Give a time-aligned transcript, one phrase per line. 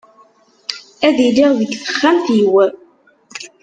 [1.07, 2.53] Ad iliɣ deg texxamt-iw.